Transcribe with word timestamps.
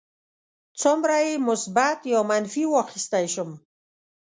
څومره 0.81 1.15
یې 1.27 1.33
مثبت 1.47 1.99
یا 2.13 2.19
منفي 2.29 2.63
واخیستی 2.69 3.25
شم. 3.33 3.49